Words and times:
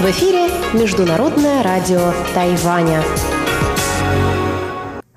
В 0.00 0.10
эфире 0.10 0.48
Международное 0.74 1.62
радио 1.62 2.12
Тайваня. 2.34 3.00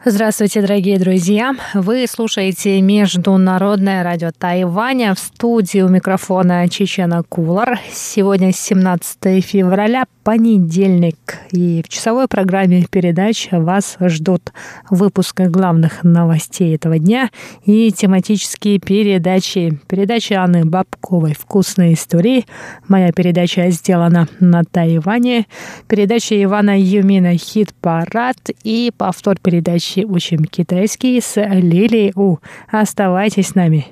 Здравствуйте, 0.05 0.61
дорогие 0.61 0.99
друзья! 0.99 1.55
Вы 1.73 2.05
слушаете 2.07 2.79
Международное 2.79 4.03
радио 4.03 4.29
Тайваня 4.37 5.15
в 5.15 5.19
студии 5.19 5.81
у 5.81 5.89
микрофона 5.89 6.69
Чечена 6.69 7.23
Кулар. 7.27 7.79
Сегодня 7.91 8.53
17 8.53 9.43
февраля, 9.43 10.05
понедельник, 10.29 11.39
и 11.51 11.81
в 11.83 11.89
часовой 11.89 12.27
программе 12.27 12.85
передач 12.87 13.47
вас 13.51 13.97
ждут 13.99 14.53
выпуск 14.91 15.41
главных 15.41 16.03
новостей 16.03 16.75
этого 16.75 16.99
дня 16.99 17.31
и 17.65 17.91
тематические 17.91 18.77
передачи. 18.77 19.79
Передача 19.87 20.43
Анны 20.43 20.65
Бабковой 20.65 21.33
«Вкусные 21.33 21.95
истории». 21.95 22.45
Моя 22.87 23.11
передача 23.11 23.71
сделана 23.71 24.27
на 24.39 24.63
Тайване. 24.65 25.47
Передача 25.87 26.35
Ивана 26.43 26.79
Юмина 26.79 27.35
«Хит-парад» 27.35 28.51
и 28.63 28.91
повтор 28.95 29.39
передачи 29.41 30.05
«Учим 30.07 30.45
китайский» 30.45 31.19
с 31.21 31.43
Лилией 31.43 32.13
У. 32.15 32.37
Оставайтесь 32.71 33.47
с 33.47 33.55
нами. 33.55 33.87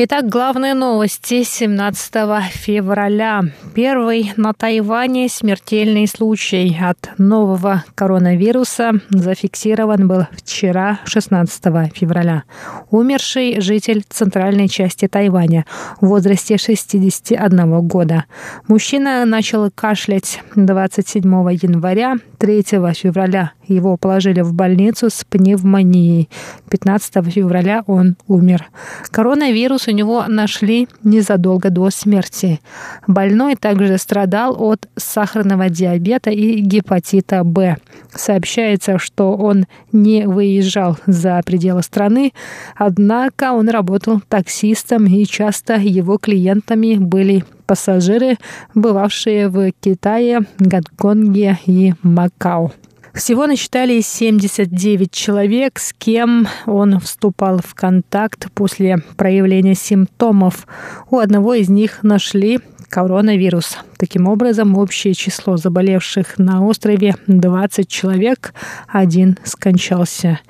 Итак, 0.00 0.28
главные 0.28 0.74
новости 0.74 1.42
17 1.42 2.14
февраля. 2.52 3.42
Первый 3.74 4.32
на 4.36 4.52
Тайване 4.52 5.28
смертельный 5.28 6.06
случай 6.06 6.78
от 6.80 7.18
нового 7.18 7.82
коронавируса 7.96 8.92
зафиксирован 9.10 10.06
был 10.06 10.28
вчера, 10.30 11.00
16 11.04 11.92
февраля. 11.92 12.44
Умерший 12.90 13.60
житель 13.60 14.04
центральной 14.08 14.68
части 14.68 15.08
Тайваня 15.08 15.66
в 16.00 16.06
возрасте 16.06 16.58
61 16.58 17.80
года. 17.80 18.26
Мужчина 18.68 19.24
начал 19.24 19.68
кашлять 19.74 20.40
27 20.54 21.24
января, 21.60 22.18
3 22.38 22.62
февраля 22.62 23.52
его 23.66 23.96
положили 23.96 24.40
в 24.40 24.54
больницу 24.54 25.10
с 25.10 25.24
пневмонией. 25.24 26.28
15 26.70 27.24
февраля 27.32 27.82
он 27.86 28.16
умер. 28.26 28.66
Коронавирус 29.10 29.88
у 29.88 29.90
него 29.90 30.24
нашли 30.28 30.88
незадолго 31.02 31.70
до 31.70 31.90
смерти. 31.90 32.60
Больной 33.06 33.56
также 33.56 33.98
страдал 33.98 34.56
от 34.58 34.88
сахарного 34.96 35.68
диабета 35.68 36.30
и 36.30 36.60
гепатита 36.60 37.42
Б. 37.44 37.76
Сообщается, 38.14 38.98
что 38.98 39.36
он 39.36 39.66
не 39.92 40.26
выезжал 40.26 40.96
за 41.06 41.40
пределы 41.44 41.82
страны, 41.82 42.32
однако 42.76 43.52
он 43.52 43.68
работал 43.68 44.20
таксистом 44.28 45.06
и 45.06 45.24
часто 45.26 45.74
его 45.74 46.18
клиентами 46.18 46.96
были 46.96 47.44
пассажиры, 47.68 48.38
бывавшие 48.74 49.48
в 49.48 49.70
Китае, 49.80 50.40
Гонконге 50.58 51.58
и 51.66 51.92
Макао. 52.02 52.72
Всего 53.14 53.46
насчитали 53.46 54.00
79 54.00 55.10
человек, 55.10 55.78
с 55.78 55.92
кем 55.92 56.46
он 56.66 56.98
вступал 57.00 57.58
в 57.58 57.74
контакт 57.74 58.50
после 58.52 59.02
проявления 59.16 59.74
симптомов. 59.74 60.66
У 61.10 61.18
одного 61.18 61.54
из 61.54 61.68
них 61.68 62.02
нашли 62.02 62.60
коронавирус. 62.88 63.78
Таким 63.98 64.28
образом, 64.28 64.76
общее 64.76 65.12
число 65.14 65.56
заболевших 65.56 66.38
на 66.38 66.64
острове 66.64 67.16
20 67.26 67.88
человек, 67.88 68.54
один 68.86 69.36
скончался. 69.42 70.40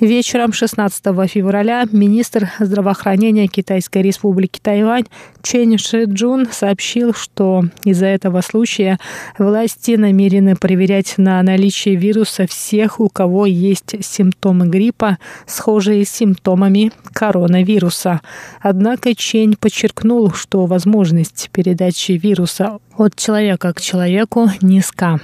Вечером 0.00 0.52
16 0.52 1.04
февраля 1.30 1.84
министр 1.92 2.50
здравоохранения 2.58 3.48
Китайской 3.48 4.02
республики 4.02 4.58
Тайвань 4.62 5.04
Чен 5.42 5.78
Шиджун 5.78 6.48
сообщил, 6.50 7.14
что 7.14 7.64
из-за 7.84 8.06
этого 8.06 8.40
случая 8.40 8.98
власти 9.38 9.92
намерены 9.92 10.56
проверять 10.56 11.14
на 11.18 11.42
наличие 11.42 11.96
вируса 11.96 12.46
всех, 12.46 12.98
у 12.98 13.08
кого 13.08 13.46
есть 13.46 13.94
симптомы 14.00 14.66
гриппа, 14.66 15.18
схожие 15.46 16.04
с 16.04 16.10
симптомами 16.10 16.92
коронавируса. 17.12 18.22
Однако 18.60 19.14
Чень 19.14 19.54
подчеркнул, 19.54 20.32
что 20.32 20.66
возможность 20.66 21.50
передачи 21.66 22.12
вируса 22.12 22.78
от 22.96 23.16
человека 23.16 23.72
к 23.72 23.80
человеку 23.80 24.48
низка. 24.62 25.18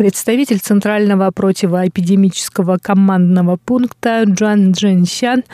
Представитель 0.00 0.60
Центрального 0.60 1.30
противоэпидемического 1.30 2.78
командного 2.80 3.58
пункта 3.58 4.22
Джан 4.22 4.72
Джинсян 4.72 5.44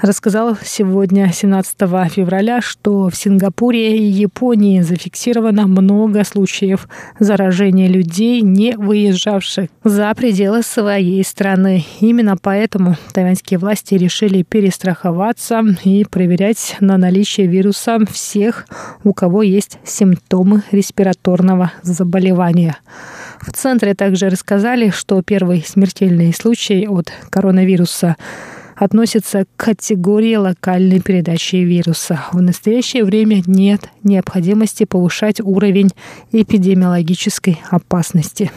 рассказал 0.00 0.58
сегодня, 0.60 1.30
17 1.32 1.76
февраля, 2.10 2.60
что 2.60 3.08
в 3.08 3.14
Сингапуре 3.14 3.96
и 3.96 4.02
Японии 4.02 4.80
зафиксировано 4.80 5.68
много 5.68 6.24
случаев 6.24 6.88
заражения 7.20 7.86
людей, 7.86 8.40
не 8.40 8.74
выезжавших 8.76 9.68
за 9.84 10.12
пределы 10.16 10.64
своей 10.64 11.22
страны. 11.22 11.84
Именно 12.00 12.36
поэтому 12.36 12.96
тайваньские 13.12 13.60
власти 13.60 13.94
решили 13.94 14.42
перестраховаться 14.42 15.62
и 15.84 16.04
проверять 16.10 16.74
на 16.80 16.96
наличие 16.96 17.46
вируса 17.46 18.00
всех, 18.10 18.66
у 19.04 19.12
кого 19.12 19.44
есть 19.44 19.78
симптомы 19.84 20.64
респираторного 20.72 21.70
заболевания. 21.84 22.78
В 23.42 23.50
центре 23.52 23.94
также 23.94 24.28
рассказали, 24.28 24.90
что 24.90 25.20
первый 25.20 25.62
смертельный 25.66 26.32
случай 26.32 26.86
от 26.86 27.12
коронавируса 27.28 28.16
относится 28.76 29.44
к 29.44 29.64
категории 29.64 30.36
локальной 30.36 31.00
передачи 31.00 31.56
вируса. 31.56 32.24
В 32.32 32.40
настоящее 32.40 33.04
время 33.04 33.42
нет 33.46 33.88
необходимости 34.04 34.84
повышать 34.84 35.40
уровень 35.40 35.90
эпидемиологической 36.30 37.60
опасности. 37.68 38.50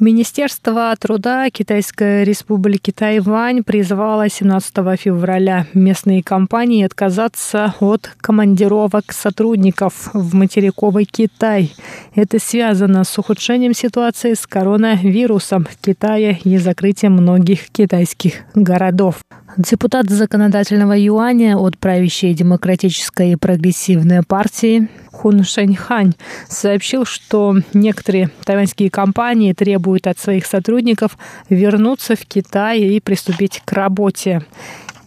Министерство 0.00 0.94
труда 0.98 1.50
Китайской 1.50 2.24
республики 2.24 2.90
Тайвань 2.90 3.62
призвало 3.62 4.30
17 4.30 4.74
февраля 4.98 5.66
местные 5.74 6.22
компании 6.22 6.86
отказаться 6.86 7.74
от 7.80 8.10
командировок 8.16 9.12
сотрудников 9.12 10.08
в 10.14 10.34
материковый 10.34 11.04
Китай. 11.04 11.74
Это 12.14 12.38
связано 12.38 13.04
с 13.04 13.18
ухудшением 13.18 13.74
ситуации 13.74 14.32
с 14.32 14.46
коронавирусом 14.46 15.66
в 15.70 15.76
Китае 15.76 16.38
и 16.44 16.56
закрытием 16.56 17.12
многих 17.12 17.68
китайских 17.68 18.36
городов. 18.54 19.16
Депутат 19.56 20.08
законодательного 20.08 20.96
юаня 20.96 21.56
от 21.56 21.76
правящей 21.76 22.34
демократической 22.34 23.32
и 23.32 23.36
прогрессивной 23.36 24.22
партии 24.22 24.88
Хун 25.10 25.42
Шэньхань 25.42 26.14
сообщил, 26.48 27.04
что 27.04 27.56
некоторые 27.74 28.30
тайваньские 28.44 28.90
компании 28.90 29.52
требуют 29.52 30.06
от 30.06 30.18
своих 30.18 30.46
сотрудников 30.46 31.18
вернуться 31.48 32.14
в 32.14 32.24
Китай 32.26 32.80
и 32.80 33.00
приступить 33.00 33.60
к 33.64 33.72
работе. 33.72 34.42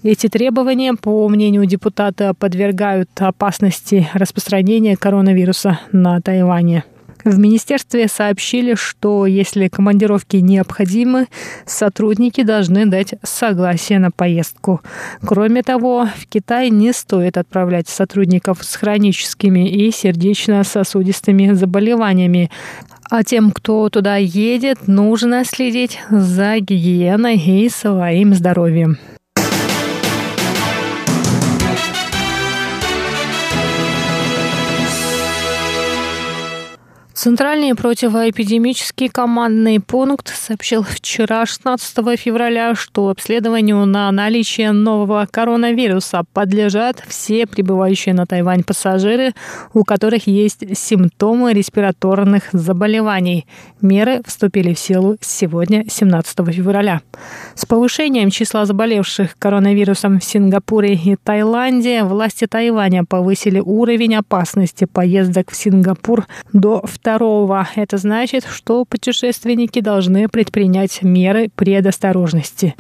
Эти 0.04 0.28
требования, 0.28 0.94
по 0.94 1.30
мнению 1.30 1.66
депутата, 1.66 2.34
подвергают 2.34 3.10
опасности 3.20 4.10
распространения 4.14 4.98
коронавируса 4.98 5.80
на 5.94 6.20
Тайване. 6.20 6.84
В 7.24 7.40
министерстве 7.40 8.08
сообщили, 8.08 8.76
что 8.76 9.26
если 9.26 9.70
командировки 9.70 10.38
необходимы, 10.38 11.28
сотрудники 11.66 12.44
должны 12.44 12.86
дать 12.86 13.16
согласие 13.24 14.00
на 14.00 14.12
поездку. 14.12 14.82
Кроме 15.26 15.64
того, 15.64 16.08
в 16.18 16.28
Китай 16.28 16.70
не 16.70 16.92
стоит 16.92 17.38
отправлять 17.38 17.88
сотрудников 17.88 18.64
с 18.64 18.76
хроническими 18.76 19.70
и 19.70 19.92
сердечно-сосудистыми 19.92 21.54
заболеваниями, 21.54 22.52
а 23.10 23.24
тем, 23.24 23.52
кто 23.52 23.90
туда 23.90 24.18
едет, 24.18 24.88
нужно 24.88 25.46
следить 25.46 26.00
за 26.10 26.60
гигиеной 26.60 27.38
и 27.38 27.70
своим 27.70 28.34
здоровьем. 28.34 28.98
Центральный 37.24 37.74
противоэпидемический 37.74 39.08
командный 39.08 39.80
пункт 39.80 40.28
сообщил 40.28 40.84
вчера, 40.84 41.46
16 41.46 42.20
февраля, 42.20 42.76
что 42.76 43.08
обследованию 43.08 43.86
на 43.86 44.12
наличие 44.12 44.74
нового 44.74 45.26
коронавируса 45.32 46.26
подлежат 46.34 47.02
все 47.08 47.48
прибывающие 47.48 48.14
на 48.14 48.26
Тайвань 48.26 48.66
пассажиры, 48.66 49.32
у 49.74 49.86
которых 49.86 50.28
есть 50.28 50.78
симптомы 50.78 51.54
респираторных 51.54 52.50
заболеваний. 52.52 53.48
Меры 53.80 54.22
вступили 54.26 54.74
в 54.74 54.80
силу 54.80 55.16
сегодня, 55.22 55.86
17 55.90 56.54
февраля. 56.54 57.04
С 57.56 57.66
повышением 57.66 58.32
числа 58.32 58.66
заболевших 58.66 59.38
коронавирусом 59.40 60.20
в 60.20 60.26
Сингапуре 60.26 60.96
и 60.96 61.16
Таиланде 61.16 62.04
власти 62.04 62.48
Тайваня 62.48 63.06
повысили 63.06 63.62
уровень 63.62 64.16
опасности 64.16 64.84
поездок 64.84 65.52
в 65.52 65.56
Сингапур 65.56 66.28
до 66.52 66.86
второго. 67.14 67.68
Это 67.76 67.98
значит, 67.98 68.44
что 68.50 68.86
путешественники 68.86 69.82
должны 69.82 70.28
предпринять 70.28 71.04
меры 71.04 71.50
предосторожности. 71.56 72.76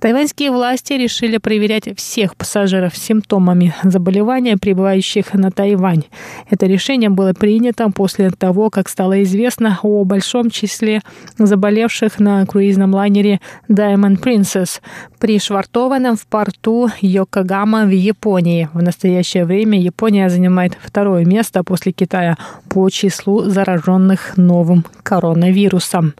Тайваньские 0.00 0.50
власти 0.50 0.94
решили 0.94 1.38
проверять 1.38 1.96
всех 1.96 2.34
пассажиров 2.34 2.96
с 2.96 3.02
симптомами 3.02 3.74
заболевания, 3.84 4.56
прибывающих 4.56 5.32
на 5.34 5.52
Тайвань. 5.52 6.04
Это 6.50 6.66
решение 6.66 7.08
было 7.08 7.34
принято 7.34 7.88
после 7.90 8.30
того, 8.30 8.68
как 8.70 8.88
стало 8.88 9.22
известно 9.22 9.78
о 9.82 10.04
большом 10.04 10.50
числе 10.50 11.02
заболевших 11.38 12.18
на 12.18 12.44
круизном 12.46 12.94
лайнере 12.94 13.40
Diamond 13.68 14.20
Princess, 14.20 14.80
пришвартованном 15.20 16.16
в 16.16 16.26
порту 16.26 16.90
Йокогама 17.00 17.84
в 17.84 17.90
Японии. 17.90 18.68
В 18.72 18.82
настоящее 18.82 19.44
время 19.44 19.80
Япония 19.80 20.28
занимает 20.28 20.76
второе 20.82 21.24
место 21.24 21.62
после 21.62 21.92
Китая 21.92 22.36
по 22.68 22.90
числу 22.90 23.42
зараженных 23.44 23.67
новым 24.36 24.84
коронавирусом. 25.02 26.14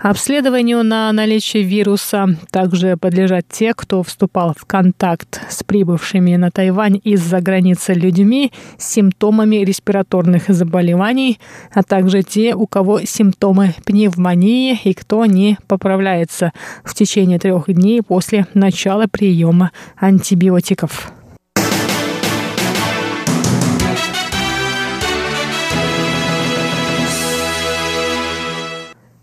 Обследованию 0.00 0.82
на 0.82 1.12
наличие 1.12 1.62
вируса 1.62 2.26
также 2.50 2.96
подлежат 2.96 3.44
те, 3.50 3.74
кто 3.74 4.02
вступал 4.02 4.54
в 4.56 4.64
контакт 4.64 5.42
с 5.50 5.62
прибывшими 5.62 6.36
на 6.36 6.50
Тайвань 6.50 7.00
из-за 7.04 7.40
границы 7.40 7.92
людьми 7.92 8.50
с 8.78 8.90
симптомами 8.90 9.56
респираторных 9.56 10.44
заболеваний, 10.48 11.38
а 11.72 11.82
также 11.82 12.22
те, 12.22 12.54
у 12.54 12.66
кого 12.66 13.02
симптомы 13.02 13.74
пневмонии 13.84 14.80
и 14.84 14.94
кто 14.94 15.26
не 15.26 15.58
поправляется 15.68 16.52
в 16.82 16.94
течение 16.94 17.38
трех 17.38 17.66
дней 17.66 18.00
после 18.02 18.46
начала 18.54 19.04
приема 19.06 19.70
антибиотиков. 19.96 21.12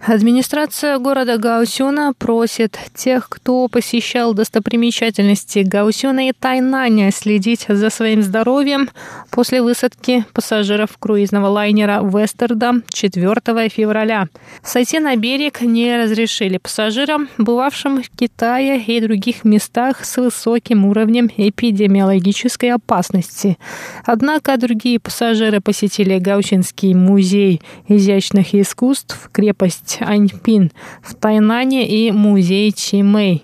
Администрация 0.08 1.00
города 1.00 1.38
Гаусюна 1.38 2.14
просит 2.18 2.80
тех, 2.96 3.28
кто 3.28 3.68
посещал 3.68 4.34
достопримечательности 4.34 5.60
Гаусюна 5.60 6.30
и 6.30 6.32
Тайнаня, 6.32 7.12
следить 7.12 7.66
за 7.68 7.90
своим 7.90 8.24
здоровьем 8.24 8.90
после 9.32 9.62
высадки 9.62 10.24
пассажиров 10.32 10.98
круизного 10.98 11.48
лайнера 11.48 12.00
«Вестердам» 12.02 12.84
4 12.88 13.68
февраля. 13.68 14.30
Сойти 14.64 15.00
на 15.00 15.18
берег 15.18 15.60
не 15.60 15.98
разрешили 15.98 16.58
пассажирам, 16.58 17.28
бывавшим 17.38 18.02
в 18.02 18.10
Китае 18.10 18.82
и 18.82 19.02
других 19.02 19.44
местах 19.44 20.06
с 20.06 20.16
высоким 20.16 20.86
уровнем 20.86 21.30
эпидемиологической 21.36 22.72
опасности. 22.72 23.58
Однако 24.06 24.56
другие 24.56 25.02
пассажиры 25.02 25.60
посетили 25.60 26.18
Гаусинский 26.18 26.94
музей 26.94 27.62
изящных 27.90 28.56
искусств, 28.56 29.30
крепость 29.34 29.97
Аньпин 30.02 30.72
в 31.02 31.16
Тайнане 31.16 31.88
и 31.88 32.12
музей 32.12 32.72
Чимэй. 32.72 33.44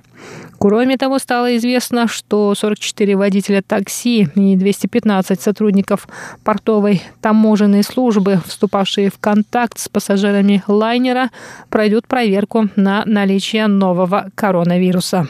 Кроме 0.63 0.95
того, 0.95 1.19
стало 1.19 1.57
известно, 1.57 2.07
что 2.07 2.55
44 2.55 3.17
водителя 3.17 3.61
такси 3.61 4.29
и 4.33 4.55
215 4.55 5.41
сотрудников 5.41 6.07
портовой 6.45 7.01
таможенной 7.19 7.83
службы, 7.83 8.39
вступавшие 8.47 9.09
в 9.09 9.19
контакт 9.19 9.77
с 9.77 9.89
пассажирами 9.89 10.63
лайнера, 10.67 11.31
пройдут 11.69 12.07
проверку 12.07 12.69
на 12.77 13.03
наличие 13.05 13.67
нового 13.67 14.29
коронавируса. 14.35 15.27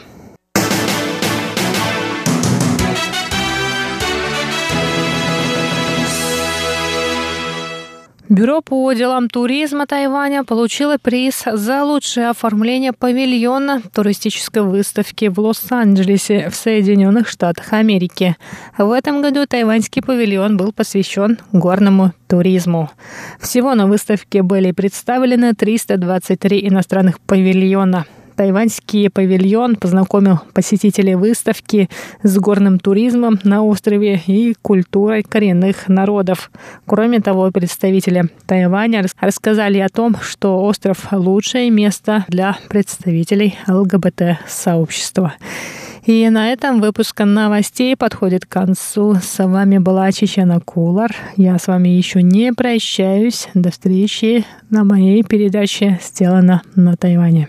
Бюро 8.30 8.62
по 8.62 8.90
делам 8.94 9.28
туризма 9.28 9.86
Тайваня 9.86 10.44
получило 10.44 10.96
приз 10.96 11.44
за 11.44 11.84
лучшее 11.84 12.30
оформление 12.30 12.94
павильона 12.94 13.82
туристической 13.92 14.62
выставки 14.62 15.26
в 15.26 15.38
Лос-Анджелесе 15.38 16.48
в 16.48 16.54
Соединенных 16.54 17.28
Штатах 17.28 17.74
Америки. 17.74 18.36
В 18.78 18.92
этом 18.92 19.20
году 19.20 19.46
тайваньский 19.46 20.00
павильон 20.00 20.56
был 20.56 20.72
посвящен 20.72 21.38
горному 21.52 22.12
туризму. 22.26 22.90
Всего 23.40 23.74
на 23.74 23.86
выставке 23.86 24.42
были 24.42 24.72
представлены 24.72 25.52
323 25.52 26.66
иностранных 26.66 27.20
павильона. 27.20 28.06
Тайваньский 28.36 29.10
павильон 29.10 29.76
познакомил 29.76 30.40
посетителей 30.52 31.14
выставки 31.14 31.88
с 32.22 32.36
горным 32.38 32.78
туризмом 32.78 33.38
на 33.44 33.62
острове 33.62 34.20
и 34.26 34.54
культурой 34.60 35.22
коренных 35.22 35.88
народов. 35.88 36.50
Кроме 36.86 37.20
того, 37.20 37.50
представители 37.50 38.24
Тайваня 38.46 39.04
рассказали 39.20 39.78
о 39.78 39.88
том, 39.88 40.16
что 40.20 40.62
остров– 40.64 41.06
лучшее 41.12 41.70
место 41.70 42.24
для 42.28 42.56
представителей 42.68 43.56
ЛГБТ-сообщества. 43.68 45.34
И 46.06 46.28
на 46.28 46.52
этом 46.52 46.82
выпуск 46.82 47.20
новостей 47.20 47.96
подходит 47.96 48.44
к 48.44 48.50
концу. 48.50 49.14
С 49.14 49.42
вами 49.42 49.78
была 49.78 50.12
Чечена 50.12 50.60
Кулар. 50.60 51.16
Я 51.36 51.58
с 51.58 51.66
вами 51.66 51.88
еще 51.88 52.20
не 52.20 52.52
прощаюсь. 52.52 53.48
До 53.54 53.70
встречи 53.70 54.44
на 54.68 54.84
моей 54.84 55.22
передаче 55.22 55.98
«Сделано 56.02 56.60
на 56.74 56.96
Тайване». 56.96 57.48